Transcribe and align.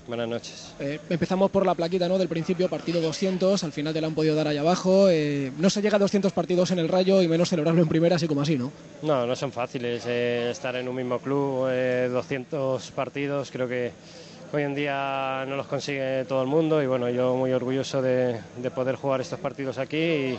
noches. 0.00 0.08
Buenas 0.08 0.28
noches. 0.28 0.74
Eh, 0.80 0.98
empezamos 1.08 1.50
por 1.50 1.66
la 1.66 1.74
plaquita 1.74 2.08
¿no? 2.08 2.18
del 2.18 2.28
principio, 2.28 2.68
partido 2.68 3.00
200, 3.00 3.62
al 3.62 3.72
final 3.72 3.92
te 3.92 4.00
la 4.00 4.06
han 4.06 4.14
podido 4.14 4.34
dar 4.34 4.48
allá 4.48 4.60
abajo. 4.60 5.08
Eh, 5.10 5.52
no 5.58 5.70
se 5.70 5.82
llega 5.82 5.96
a 5.96 6.00
200 6.00 6.32
partidos 6.32 6.70
en 6.70 6.78
el 6.78 6.88
Rayo 6.88 7.22
y 7.22 7.28
menos 7.28 7.48
celebrarlo 7.48 7.82
en 7.82 7.88
primera 7.88 8.16
así 8.16 8.26
como 8.26 8.42
así, 8.42 8.56
¿no? 8.56 8.72
No, 9.02 9.26
no 9.26 9.36
son 9.36 9.52
fáciles 9.52 10.04
eh, 10.06 10.48
estar 10.50 10.74
en 10.76 10.88
un 10.88 10.96
mismo 10.96 11.18
club, 11.18 11.68
200 12.10 12.90
partidos, 12.92 13.50
creo 13.50 13.68
que 13.68 13.92
hoy 14.52 14.62
en 14.62 14.74
día 14.74 15.44
no 15.46 15.56
los 15.56 15.66
consigue 15.66 16.24
todo 16.24 16.42
el 16.42 16.48
mundo 16.48 16.82
y 16.82 16.86
bueno, 16.86 17.08
yo 17.08 17.36
muy 17.36 17.52
orgulloso 17.52 18.02
de, 18.02 18.40
de 18.56 18.70
poder 18.70 18.96
jugar 18.96 19.20
estos 19.20 19.38
partidos 19.38 19.78
aquí 19.78 19.96
y, 19.96 20.38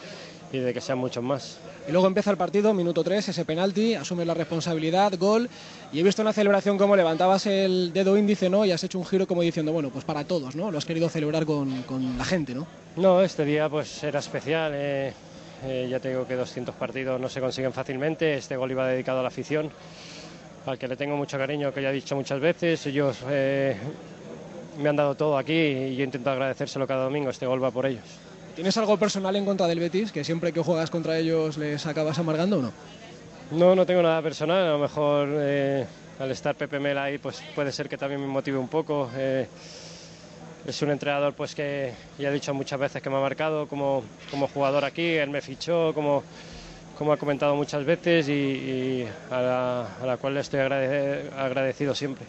y 0.52 0.59
de 0.59 0.73
que 0.73 0.81
sean 0.81 0.97
muchos 0.97 1.23
más. 1.23 1.57
Y 1.88 1.91
luego 1.91 2.07
empieza 2.07 2.31
el 2.31 2.38
partido, 2.38 2.73
minuto 2.73 3.04
3, 3.04 3.29
ese 3.29 3.45
penalti, 3.45 3.95
asumes 3.95 4.27
la 4.27 4.34
responsabilidad, 4.34 5.13
gol. 5.17 5.49
Y 5.91 5.99
he 5.99 6.04
visto 6.04 6.21
una 6.21 6.34
celebración 6.34 6.77
como 6.77 6.95
levantabas 6.95 7.45
el 7.45 7.91
dedo 7.93 8.17
índice, 8.17 8.49
¿no? 8.49 8.66
Y 8.66 8.71
has 8.71 8.84
hecho 8.84 8.99
un 8.99 9.05
giro 9.05 9.27
como 9.27 9.41
diciendo, 9.41 9.71
bueno, 9.71 9.89
pues 9.89 10.05
para 10.05 10.23
todos, 10.23 10.55
¿no? 10.55 10.71
Lo 10.71 10.77
has 10.77 10.85
querido 10.85 11.09
celebrar 11.09 11.45
con, 11.45 11.84
con 11.84 12.17
la 12.17 12.26
gente, 12.26 12.53
¿no? 12.53 12.67
No, 12.95 13.21
este 13.21 13.45
día 13.45 13.70
pues 13.70 14.03
era 14.03 14.20
especial. 14.20 14.73
Eh, 14.76 15.13
eh, 15.63 15.88
ya 15.90 15.99
te 15.99 16.09
digo 16.09 16.27
que 16.27 16.35
200 16.35 16.76
partidos 16.76 17.20
no 17.20 17.29
se 17.29 17.40
consiguen 17.40 17.73
fácilmente. 17.73 18.35
Este 18.35 18.57
gol 18.57 18.71
iba 18.71 18.88
dedicado 18.88 19.20
a 19.20 19.21
la 19.21 19.29
afición, 19.29 19.71
al 20.65 20.77
que 20.77 20.88
le 20.88 20.95
tengo 20.95 21.15
mucho 21.15 21.38
cariño, 21.38 21.73
que 21.73 21.81
ya 21.81 21.90
he 21.90 21.93
dicho 21.93 22.15
muchas 22.15 22.40
veces. 22.40 22.85
Ellos 22.85 23.18
eh, 23.29 23.76
me 24.79 24.90
han 24.90 24.95
dado 24.95 25.15
todo 25.15 25.38
aquí 25.38 25.54
y 25.54 25.95
yo 25.95 26.04
intento 26.04 26.29
agradecérselo 26.29 26.85
cada 26.85 27.05
domingo. 27.05 27.29
Este 27.29 27.45
gol 27.45 27.63
va 27.63 27.71
por 27.71 27.85
ellos. 27.85 28.04
¿Tienes 28.55 28.76
algo 28.78 28.98
personal 28.98 29.36
en 29.36 29.46
contra 29.46 29.68
del 29.68 29.80
Betis? 29.80 30.12
Que 30.12 30.23
siempre 30.23 30.52
que 30.52 30.60
juegas 30.60 30.90
contra 30.90 31.18
ellos 31.18 31.58
les 31.58 31.86
acabas 31.86 32.20
amargando 32.20 32.60
o 32.60 32.62
no? 32.62 32.72
No, 33.52 33.76
no 33.76 33.86
tengo 33.86 34.02
nada 34.02 34.22
personal. 34.22 34.68
A 34.68 34.72
lo 34.72 34.80
mejor 34.80 35.30
eh, 35.32 35.86
al 36.20 36.32
estar 36.32 36.55
Pepe 36.55 36.80
Mela 36.80 37.05
ahí, 37.05 37.18
pues 37.18 37.41
puede 37.55 37.72
ser 37.72 37.88
que 37.88 37.98
también 37.98 38.20
me 38.20 38.27
motive 38.27 38.58
un 38.58 38.68
poco. 38.68 39.10
Eh, 39.16 39.48
es 40.68 40.82
un 40.82 40.91
entrenador 40.91 41.34
pues 41.34 41.55
que 41.55 41.94
ya 42.20 42.30
he 42.30 42.34
dicho 42.34 42.54
muchas 42.54 42.80
veces 42.80 43.02
que 43.02 43.10
me 43.10 43.16
ha 43.16 43.21
marcado 43.21 43.68
como, 43.68 44.04
como 44.30 44.48
jugador 44.48 44.84
aquí. 44.84 45.15
Él 45.15 45.30
me 45.30 45.41
fichó 45.41 45.93
como, 45.93 46.24
como 46.98 47.13
ha 47.13 47.18
comentado 47.18 47.55
muchas 47.55 47.86
veces 47.86 48.27
y, 48.27 49.05
a, 49.32 49.88
la, 50.05 50.18
cual 50.18 50.34
le 50.34 50.41
estoy 50.41 50.60
agradecido 50.60 51.96
siempre. 51.96 52.26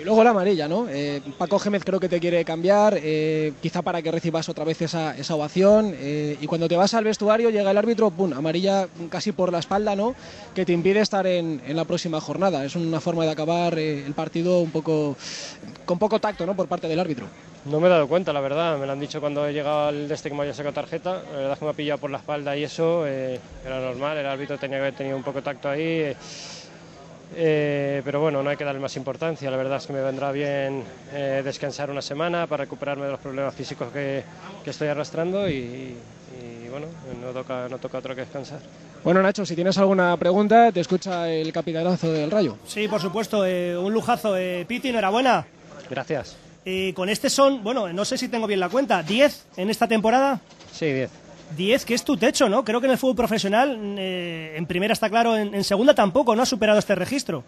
Y 0.00 0.04
luego 0.04 0.24
la 0.24 0.30
amarilla, 0.30 0.66
¿no? 0.66 0.88
Eh, 0.88 1.20
Paco 1.38 1.58
Gémez 1.58 1.84
creo 1.84 2.00
que 2.00 2.08
te 2.08 2.18
quiere 2.18 2.44
cambiar, 2.44 2.98
eh, 3.00 3.52
quizá 3.60 3.82
para 3.82 4.00
que 4.02 4.10
recibas 4.10 4.48
otra 4.48 4.64
vez 4.64 4.80
esa, 4.82 5.16
esa 5.16 5.34
ovación. 5.34 5.94
Eh, 5.96 6.38
y 6.40 6.46
cuando 6.46 6.66
te 6.66 6.76
vas 6.76 6.94
al 6.94 7.04
vestuario 7.04 7.50
llega 7.50 7.70
el 7.70 7.78
árbitro, 7.78 8.10
¡pum! 8.10 8.32
Amarilla 8.32 8.88
casi 9.10 9.32
por 9.32 9.52
la 9.52 9.58
espalda, 9.58 9.94
¿no? 9.94 10.14
Que 10.54 10.64
te 10.64 10.72
impide 10.72 11.00
estar 11.00 11.26
en, 11.26 11.62
en 11.66 11.76
la 11.76 11.84
próxima 11.84 12.20
jornada. 12.20 12.64
Es 12.64 12.74
una 12.74 13.00
forma 13.00 13.24
de 13.24 13.30
acabar 13.30 13.78
el 13.78 14.12
partido 14.14 14.60
un 14.60 14.70
poco 14.70 15.16
con 15.84 15.98
poco 15.98 16.18
tacto, 16.18 16.46
¿no? 16.46 16.56
Por 16.56 16.68
parte 16.68 16.88
del 16.88 16.98
árbitro. 16.98 17.26
No 17.66 17.78
me 17.78 17.86
he 17.86 17.90
dado 17.90 18.08
cuenta, 18.08 18.32
la 18.32 18.40
verdad. 18.40 18.78
Me 18.78 18.86
lo 18.86 18.92
han 18.92 19.00
dicho 19.00 19.20
cuando 19.20 19.46
he 19.46 19.52
llegado 19.52 19.88
al 19.88 20.08
de 20.08 20.14
este 20.14 20.30
que 20.30 20.34
me 20.34 20.40
había 20.40 20.54
sacado 20.54 20.74
tarjeta. 20.74 21.22
La 21.30 21.36
verdad 21.36 21.52
es 21.52 21.58
que 21.58 21.64
me 21.64 21.70
ha 21.70 21.74
pillado 21.74 22.00
por 22.00 22.10
la 22.10 22.18
espalda 22.18 22.56
y 22.56 22.64
eso 22.64 23.06
era 23.06 23.80
normal. 23.80 24.16
El 24.16 24.26
árbitro 24.26 24.58
tenía 24.58 24.78
que 24.78 24.80
haber 24.80 24.94
tenido 24.94 25.16
un 25.16 25.22
poco 25.22 25.38
de 25.38 25.42
tacto 25.42 25.68
ahí. 25.68 26.16
Eh, 27.34 27.92
eh, 27.92 28.02
pero 28.04 28.20
bueno, 28.20 28.42
no 28.42 28.50
hay 28.50 28.56
que 28.56 28.64
darle 28.64 28.80
más 28.80 28.96
importancia. 28.96 29.50
La 29.50 29.56
verdad 29.56 29.78
es 29.78 29.86
que 29.86 29.92
me 29.92 30.00
vendrá 30.02 30.32
bien 30.32 30.82
eh, 31.12 31.42
descansar 31.44 31.90
una 31.90 32.02
semana 32.02 32.46
para 32.46 32.64
recuperarme 32.64 33.04
de 33.04 33.12
los 33.12 33.20
problemas 33.20 33.54
físicos 33.54 33.92
que, 33.92 34.24
que 34.64 34.70
estoy 34.70 34.88
arrastrando 34.88 35.48
y, 35.48 35.52
y, 35.52 36.68
bueno, 36.70 36.86
no 37.20 37.30
toca, 37.30 37.68
no 37.68 37.78
toca 37.78 37.98
otro 37.98 38.14
que 38.14 38.22
descansar. 38.22 38.58
Bueno, 39.04 39.22
Nacho, 39.22 39.44
si 39.44 39.54
tienes 39.54 39.76
alguna 39.78 40.16
pregunta, 40.16 40.72
te 40.72 40.80
escucha 40.80 41.28
el 41.28 41.52
capitanazo 41.52 42.10
del 42.10 42.30
Rayo. 42.30 42.56
Sí, 42.66 42.88
por 42.88 43.00
supuesto, 43.00 43.44
eh, 43.44 43.76
un 43.76 43.92
lujazo. 43.92 44.34
Piti, 44.66 44.88
enhorabuena. 44.88 45.44
Gracias. 45.90 46.36
con 46.94 47.08
este 47.08 47.28
son, 47.28 47.62
bueno, 47.62 47.92
no 47.92 48.04
sé 48.04 48.16
si 48.16 48.28
tengo 48.28 48.46
bien 48.46 48.60
la 48.60 48.68
cuenta, 48.68 49.04
¿10 49.04 49.32
en 49.56 49.68
esta 49.70 49.86
temporada? 49.86 50.40
Sí, 50.72 50.86
10. 50.86 51.10
10, 51.56 51.84
que 51.84 51.94
es 51.94 52.04
tu 52.04 52.16
techo, 52.16 52.48
¿no? 52.48 52.64
Creo 52.64 52.80
que 52.80 52.86
en 52.86 52.92
el 52.92 52.98
fútbol 52.98 53.16
profesional, 53.16 53.78
eh, 53.98 54.54
en 54.56 54.66
primera 54.66 54.92
está 54.92 55.08
claro, 55.08 55.36
en, 55.36 55.54
en, 55.54 55.64
segunda 55.64 55.94
tampoco, 55.94 56.34
¿no? 56.34 56.42
Ha 56.42 56.46
superado 56.46 56.78
este 56.78 56.94
registro. 56.94 57.44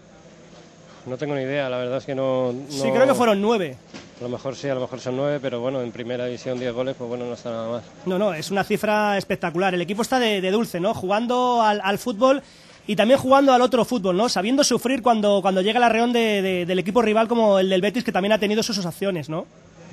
No 1.07 1.19
tengo 1.19 1.35
ni 1.35 1.43
idea, 1.43 1.69
la 1.69 1.77
verdad 1.77 1.99
es 1.99 2.05
que 2.05 2.15
no... 2.15 2.53
no... 2.53 2.71
Sí, 2.71 2.91
creo 2.91 3.07
que 3.07 3.15
fueron 3.15 3.41
9. 3.43 3.77
A 4.21 4.23
lo 4.23 4.29
mejor 4.31 4.57
sí, 4.57 4.69
a 4.69 4.75
lo 4.75 4.81
mejor 4.81 5.01
son 5.01 5.17
9, 5.17 5.39
pero 5.43 5.61
bueno, 5.61 5.83
en 5.83 5.93
primera 5.93 6.25
división 6.25 6.59
10 6.59 6.73
goles, 6.73 6.95
pues 6.97 7.09
bueno, 7.09 7.27
no 7.27 7.35
está 7.35 7.51
nada 7.51 7.69
mal. 7.69 7.83
No, 8.07 8.19
no, 8.19 8.33
es 8.33 8.51
una 8.51 8.65
cifra 8.65 9.19
espectacular. 9.19 9.75
El 9.75 9.83
equipo 9.83 10.03
está 10.03 10.19
de, 10.19 10.41
de 10.41 10.51
dulce, 10.51 10.81
¿no? 10.81 10.95
Jugando 10.95 11.61
al, 11.61 11.81
al, 11.85 11.99
fútbol 11.99 12.43
y 12.87 12.97
también 12.97 13.19
jugando 13.19 13.53
al 13.53 13.61
otro 13.61 13.85
fútbol, 13.85 14.17
¿no? 14.17 14.29
Sabiendo 14.31 14.65
sufrir 14.65 15.03
cuando, 15.03 15.41
cuando 15.43 15.61
llega 15.61 15.79
el 15.79 15.85
arreón 15.85 16.13
de, 16.13 16.41
de, 16.41 16.65
del 16.65 16.79
equipo 16.79 17.03
rival 17.03 17.29
como 17.29 17.59
el 17.59 17.69
del 17.69 17.83
Betis, 17.83 18.05
que 18.05 18.13
también 18.13 18.33
ha 18.33 18.39
tenido 18.39 18.63
sus 18.63 18.85
acciones, 18.87 19.29
¿no? 19.29 19.47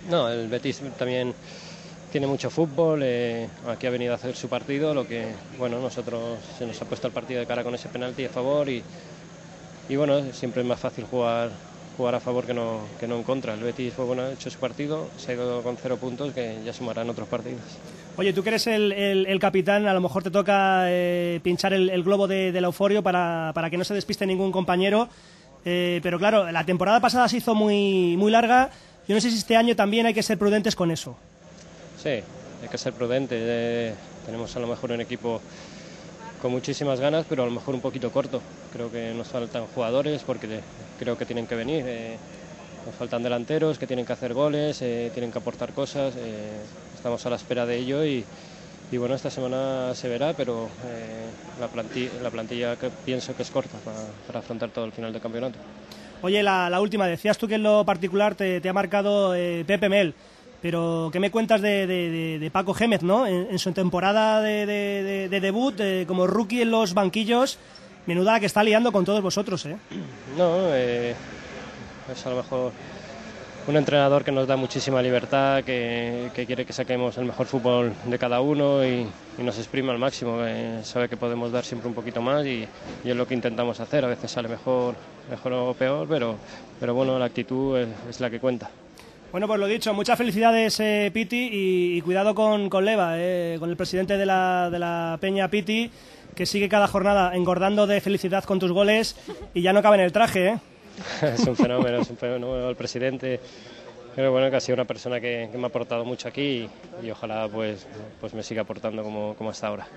No, 0.09 0.29
el 0.29 0.47
Betis 0.47 0.81
también 0.97 1.33
tiene 2.11 2.27
mucho 2.27 2.49
fútbol, 2.49 3.01
eh, 3.03 3.47
aquí 3.67 3.87
ha 3.87 3.89
venido 3.89 4.11
a 4.11 4.15
hacer 4.15 4.35
su 4.35 4.49
partido, 4.49 4.93
lo 4.93 5.07
que, 5.07 5.27
bueno, 5.57 5.79
nosotros 5.79 6.39
se 6.57 6.67
nos 6.67 6.79
ha 6.81 6.85
puesto 6.85 7.07
el 7.07 7.13
partido 7.13 7.39
de 7.39 7.47
cara 7.47 7.63
con 7.63 7.73
ese 7.73 7.87
penalti 7.87 8.25
a 8.25 8.29
favor 8.29 8.67
y, 8.69 8.83
bueno, 9.95 10.21
siempre 10.33 10.61
es 10.61 10.67
más 10.67 10.79
fácil 10.79 11.05
jugar 11.05 11.49
jugar 11.97 12.15
a 12.15 12.19
favor 12.21 12.45
que 12.45 12.53
no, 12.53 12.79
que 12.99 13.07
no 13.07 13.17
en 13.17 13.23
contra. 13.23 13.53
El 13.53 13.59
Betis 13.59 13.93
fue 13.93 14.05
bueno, 14.05 14.23
ha 14.23 14.31
hecho 14.31 14.49
su 14.49 14.57
partido, 14.57 15.09
se 15.17 15.31
ha 15.31 15.35
ido 15.35 15.61
con 15.61 15.75
cero 15.75 15.97
puntos 15.97 16.33
que 16.33 16.57
ya 16.63 16.71
sumarán 16.71 17.09
otros 17.09 17.27
partidos. 17.27 17.59
Oye, 18.17 18.33
tú 18.33 18.43
que 18.43 18.49
eres 18.49 18.65
el, 18.67 18.93
el, 18.93 19.39
capitán, 19.39 19.87
a 19.87 19.93
lo 19.93 20.01
mejor 20.01 20.23
te 20.23 20.31
toca 20.31 20.83
eh, 20.87 21.41
pinchar 21.43 21.73
el, 21.73 21.89
el 21.89 22.01
globo 22.03 22.27
de, 22.27 22.51
del 22.53 22.63
euforio 22.63 23.03
para, 23.03 23.51
para, 23.53 23.69
que 23.69 23.77
no 23.77 23.83
se 23.83 23.93
despiste 23.93 24.25
ningún 24.25 24.51
compañero. 24.51 25.09
Eh, 25.65 25.99
pero 26.01 26.17
claro, 26.17 26.51
la 26.51 26.65
temporada 26.65 26.99
pasada 26.99 27.27
se 27.27 27.37
hizo 27.37 27.55
muy, 27.55 28.15
muy 28.17 28.31
larga. 28.31 28.69
Yo 29.07 29.15
no 29.15 29.21
sé 29.21 29.29
si 29.29 29.37
este 29.37 29.57
año 29.57 29.75
también 29.75 30.05
hay 30.05 30.13
que 30.13 30.23
ser 30.23 30.37
prudentes 30.37 30.75
con 30.75 30.91
eso. 30.91 31.17
Sí, 32.01 32.09
hay 32.09 32.69
que 32.69 32.77
ser 32.77 32.93
prudente. 32.93 33.35
Eh, 33.37 33.93
tenemos 34.25 34.55
a 34.55 34.59
lo 34.59 34.67
mejor 34.67 34.91
un 34.91 35.01
equipo 35.01 35.41
con 36.41 36.51
muchísimas 36.51 36.99
ganas, 36.99 37.25
pero 37.29 37.43
a 37.43 37.45
lo 37.45 37.51
mejor 37.51 37.75
un 37.75 37.81
poquito 37.81 38.11
corto. 38.11 38.41
Creo 38.73 38.91
que 38.91 39.13
nos 39.13 39.27
faltan 39.27 39.67
jugadores 39.67 40.23
porque 40.23 40.61
creo 40.97 41.17
que 41.17 41.25
tienen 41.25 41.45
que 41.45 41.55
venir. 41.55 41.83
Eh, 41.85 42.17
nos 42.85 42.95
faltan 42.95 43.21
delanteros 43.21 43.77
que 43.77 43.85
tienen 43.85 44.05
que 44.05 44.13
hacer 44.13 44.33
goles, 44.33 44.81
eh, 44.81 45.11
tienen 45.13 45.31
que 45.31 45.37
aportar 45.37 45.73
cosas. 45.73 46.15
Eh, 46.17 46.59
estamos 46.95 47.23
a 47.25 47.29
la 47.29 47.35
espera 47.35 47.65
de 47.65 47.77
ello 47.77 48.03
y, 48.03 48.25
y, 48.91 48.97
bueno, 48.97 49.13
esta 49.13 49.29
semana 49.29 49.93
se 49.93 50.07
verá, 50.07 50.33
pero 50.33 50.69
eh, 50.85 51.59
la 51.59 51.67
plantilla, 51.67 52.09
la, 52.23 52.31
plantilla, 52.31 52.75
que 52.77 52.89
pienso 53.05 53.35
que 53.35 53.43
es 53.43 53.51
corta 53.51 53.77
para, 53.85 53.99
para 54.25 54.39
afrontar 54.39 54.69
todo 54.69 54.85
el 54.85 54.91
final 54.91 55.13
del 55.13 55.21
campeonato. 55.21 55.59
Oye, 56.23 56.43
la, 56.43 56.69
la, 56.69 56.81
última, 56.81 57.07
decías 57.07 57.37
tú 57.37 57.47
que 57.47 57.55
en 57.55 57.63
lo 57.63 57.83
particular 57.83 58.35
te, 58.35 58.61
te 58.61 58.69
ha 58.69 58.73
marcado 58.73 59.33
eh, 59.35 59.63
Pepe 59.65 59.89
Mel. 59.89 60.13
Pero, 60.61 61.09
¿qué 61.11 61.19
me 61.19 61.31
cuentas 61.31 61.61
de, 61.61 61.87
de, 61.87 62.37
de 62.39 62.51
Paco 62.51 62.73
Gémez, 62.73 63.01
¿no? 63.01 63.25
En, 63.25 63.57
su 63.57 63.71
temporada 63.71 64.41
de, 64.41 65.27
debut, 65.29 65.79
eh, 65.79 66.05
como 66.07 66.27
rookie 66.27 66.61
en 66.61 66.69
los 66.69 66.93
banquillos, 66.93 67.57
menuda 68.05 68.39
que 68.39 68.45
está 68.45 68.63
liando 68.63 68.91
con 68.91 69.03
todos 69.03 69.21
vosotros, 69.23 69.65
¿eh? 69.65 69.77
No, 70.37 70.67
eh, 70.69 71.15
es 72.11 72.25
a 72.27 72.29
lo 72.29 72.35
mejor 72.35 72.71
un 73.67 73.75
entrenador 73.75 74.23
que 74.23 74.31
nos 74.31 74.47
da 74.47 74.55
muchísima 74.55 75.01
libertad, 75.01 75.63
que, 75.63 76.29
quiere 76.45 76.63
que 76.63 76.73
saquemos 76.73 77.17
el 77.17 77.25
mejor 77.25 77.47
fútbol 77.47 77.93
de 78.05 78.19
cada 78.19 78.39
uno 78.41 78.85
y, 78.85 79.07
nos 79.39 79.57
exprime 79.57 79.91
al 79.91 79.97
máximo. 79.97 80.45
Eh, 80.45 80.81
sabe 80.83 81.09
que 81.09 81.17
podemos 81.17 81.51
dar 81.51 81.65
siempre 81.65 81.87
un 81.87 81.95
poquito 81.95 82.21
más 82.21 82.45
y, 82.45 82.67
y, 83.03 83.09
es 83.09 83.15
lo 83.15 83.27
que 83.27 83.33
intentamos 83.33 83.79
hacer. 83.79 84.05
A 84.05 84.09
veces 84.09 84.29
sale 84.29 84.47
mejor, 84.47 84.93
mejor 85.27 85.53
o 85.53 85.73
peor, 85.73 86.07
pero, 86.07 86.35
pero 86.79 86.93
bueno, 86.93 87.17
la 87.17 87.25
actitud 87.25 87.79
es 88.07 88.19
la 88.19 88.29
que 88.29 88.39
cuenta. 88.39 88.69
Bueno, 89.31 89.47
pues 89.47 89.61
lo 89.61 89.67
dicho, 89.67 89.93
muchas 89.93 90.17
felicidades 90.17 90.77
eh, 90.81 91.09
Piti 91.13 91.49
y, 91.51 92.01
cuidado 92.01 92.35
con, 92.35 92.69
Leva, 92.83 93.13
eh, 93.15 93.55
con 93.59 93.69
el 93.69 93.77
presidente 93.77 94.17
de 94.17 94.25
la, 94.25 94.69
de 94.69 94.77
la 94.77 95.17
Peña 95.21 95.47
Piti, 95.47 95.89
que 96.35 96.45
sigue 96.45 96.67
cada 96.67 96.89
jornada 96.89 97.33
engordando 97.33 97.87
de 97.87 98.01
felicidad 98.01 98.43
con 98.43 98.59
tus 98.59 98.73
goles 98.73 99.15
y 99.53 99.61
ya 99.61 99.71
no 99.71 99.81
cabe 99.81 99.95
en 99.95 100.03
el 100.03 100.11
traje. 100.11 100.47
¿eh? 100.47 100.59
es 101.21 101.47
un 101.47 101.55
fenómeno, 101.55 102.01
es 102.01 102.09
un 102.09 102.17
fenómeno 102.17 102.67
el 102.67 102.75
presidente. 102.75 103.39
Pero 104.13 104.33
bueno, 104.33 104.49
que 104.49 104.57
ha 104.57 104.59
sido 104.59 104.73
una 104.73 104.85
persona 104.85 105.21
que, 105.21 105.49
me 105.53 105.63
ha 105.63 105.67
aportado 105.67 106.03
mucho 106.03 106.27
aquí 106.27 106.67
y, 107.01 107.09
ojalá 107.09 107.47
pues, 107.47 107.87
pues 108.19 108.33
me 108.33 108.43
siga 108.43 108.63
aportando 108.63 109.01
como 109.01 109.49
hasta 109.49 109.67
ahora. 109.67 109.87